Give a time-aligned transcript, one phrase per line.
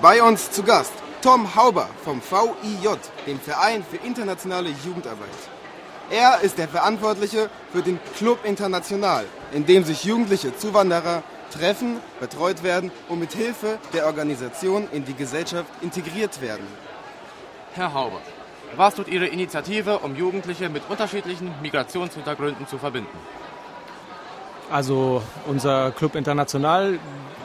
[0.00, 2.96] Bei uns zu Gast Tom Hauber vom VIJ,
[3.26, 5.28] dem Verein für internationale Jugendarbeit.
[6.08, 11.22] Er ist der Verantwortliche für den Club International, in dem sich jugendliche Zuwanderer
[11.52, 16.66] treffen, betreut werden und mit Hilfe der Organisation in die Gesellschaft integriert werden.
[17.74, 18.22] Herr Hauber,
[18.76, 23.18] was tut Ihre Initiative, um Jugendliche mit unterschiedlichen Migrationshintergründen zu verbinden?
[24.70, 27.00] Also unser Club International,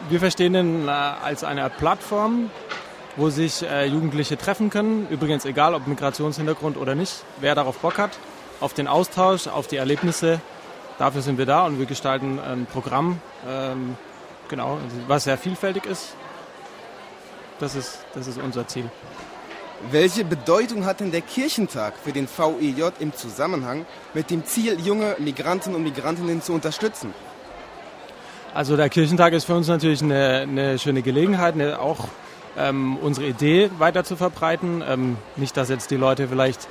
[0.10, 2.52] wir verstehen ihn äh, als eine Plattform,
[3.16, 5.08] wo sich äh, Jugendliche treffen können.
[5.10, 8.12] Übrigens egal, ob Migrationshintergrund oder nicht, wer darauf Bock hat,
[8.60, 10.40] auf den Austausch, auf die Erlebnisse.
[11.00, 13.20] Dafür sind wir da und wir gestalten ein Programm,
[13.50, 13.98] ähm,
[14.48, 16.16] genau, was sehr vielfältig ist.
[17.60, 18.90] Das ist, das ist unser Ziel.
[19.92, 25.16] Welche Bedeutung hat denn der Kirchentag für den VEJ im Zusammenhang mit dem Ziel, junge
[25.20, 27.14] Migranten und Migrantinnen zu unterstützen?
[28.54, 32.08] Also der Kirchentag ist für uns natürlich eine, eine schöne Gelegenheit, eine, auch
[32.58, 34.82] ähm, unsere Idee weiter zu verbreiten.
[34.88, 36.68] Ähm, nicht, dass jetzt die Leute vielleicht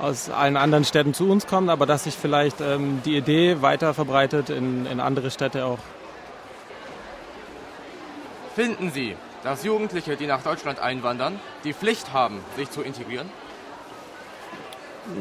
[0.00, 3.92] aus allen anderen Städten zu uns kommen, aber dass sich vielleicht ähm, die Idee weiter
[3.92, 5.78] verbreitet in, in andere Städte auch.
[8.54, 13.30] Finden Sie, dass Jugendliche, die nach Deutschland einwandern, die Pflicht haben, sich zu integrieren?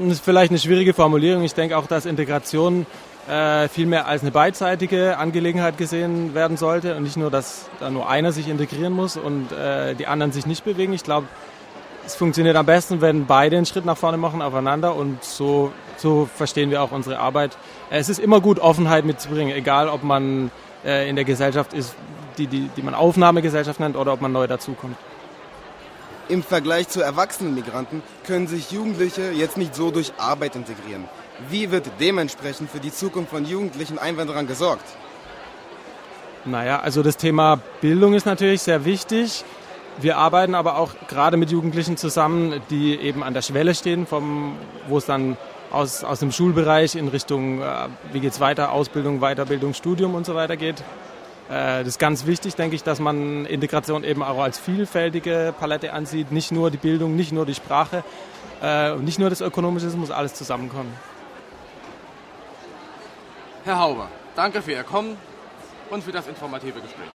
[0.01, 1.43] Das ist vielleicht eine schwierige Formulierung.
[1.43, 2.87] Ich denke auch, dass Integration
[3.29, 8.09] äh, vielmehr als eine beidseitige Angelegenheit gesehen werden sollte und nicht nur, dass da nur
[8.09, 10.93] einer sich integrieren muss und äh, die anderen sich nicht bewegen.
[10.93, 11.27] Ich glaube,
[12.03, 16.27] es funktioniert am besten, wenn beide einen Schritt nach vorne machen aufeinander und so, so
[16.33, 17.55] verstehen wir auch unsere Arbeit.
[17.91, 20.49] Es ist immer gut, Offenheit mitzubringen, egal ob man
[20.83, 21.95] äh, in der Gesellschaft ist,
[22.36, 24.97] die, die, die man Aufnahmegesellschaft nennt oder ob man neu dazukommt.
[26.28, 31.05] Im Vergleich zu erwachsenen Migranten können sich Jugendliche jetzt nicht so durch Arbeit integrieren.
[31.50, 34.86] Wie wird dementsprechend für die Zukunft von jugendlichen Einwanderern gesorgt?
[36.45, 39.44] Naja, also das Thema Bildung ist natürlich sehr wichtig.
[39.99, 44.55] Wir arbeiten aber auch gerade mit Jugendlichen zusammen, die eben an der Schwelle stehen, vom,
[44.88, 45.38] wo es dann
[45.72, 50.26] aus, aus dem Schulbereich in Richtung, äh, wie geht es weiter, Ausbildung, Weiterbildung, Studium und
[50.26, 50.83] so weiter geht.
[51.50, 55.94] Äh, das ist ganz wichtig, denke ich, dass man Integration eben auch als vielfältige Palette
[55.94, 56.32] ansieht.
[56.32, 58.04] Nicht nur die Bildung, nicht nur die Sprache,
[58.61, 60.94] äh, nicht nur das Ökonomische, es muss alles zusammenkommen.
[63.64, 65.17] Herr Hauber, danke für Ihr Kommen
[65.89, 67.10] und für das informative Gespräch.